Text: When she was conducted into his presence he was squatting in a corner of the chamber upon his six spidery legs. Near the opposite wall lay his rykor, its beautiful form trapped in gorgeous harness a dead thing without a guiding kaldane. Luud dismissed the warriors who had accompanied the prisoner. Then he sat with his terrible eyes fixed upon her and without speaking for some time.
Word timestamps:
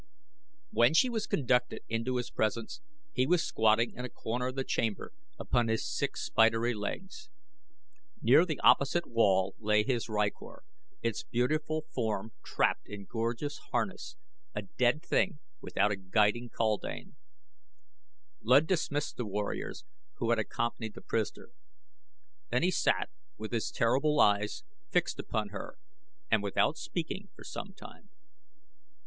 When 0.71 0.95
she 0.95 1.11
was 1.11 1.27
conducted 1.27 1.81
into 1.87 2.15
his 2.15 2.31
presence 2.31 2.81
he 3.13 3.27
was 3.27 3.45
squatting 3.45 3.93
in 3.93 4.03
a 4.03 4.09
corner 4.09 4.47
of 4.47 4.55
the 4.55 4.63
chamber 4.63 5.13
upon 5.37 5.67
his 5.67 5.87
six 5.87 6.21
spidery 6.25 6.73
legs. 6.73 7.29
Near 8.19 8.43
the 8.43 8.59
opposite 8.61 9.05
wall 9.05 9.53
lay 9.59 9.83
his 9.83 10.07
rykor, 10.09 10.63
its 11.03 11.21
beautiful 11.21 11.85
form 11.93 12.31
trapped 12.43 12.87
in 12.87 13.05
gorgeous 13.05 13.59
harness 13.69 14.15
a 14.55 14.63
dead 14.63 15.03
thing 15.05 15.37
without 15.61 15.91
a 15.91 15.95
guiding 15.97 16.49
kaldane. 16.49 17.15
Luud 18.41 18.65
dismissed 18.65 19.17
the 19.17 19.25
warriors 19.27 19.85
who 20.15 20.31
had 20.31 20.39
accompanied 20.39 20.95
the 20.95 21.01
prisoner. 21.01 21.49
Then 22.49 22.63
he 22.63 22.71
sat 22.71 23.11
with 23.37 23.51
his 23.51 23.69
terrible 23.69 24.19
eyes 24.19 24.63
fixed 24.89 25.19
upon 25.19 25.49
her 25.49 25.75
and 26.31 26.41
without 26.41 26.75
speaking 26.79 27.29
for 27.35 27.43
some 27.43 27.73
time. 27.73 28.09